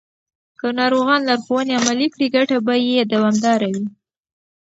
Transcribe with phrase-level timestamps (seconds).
[0.59, 3.85] که ناروغان لارښوونې عملي کړي، ګټه به یې دوامداره وي.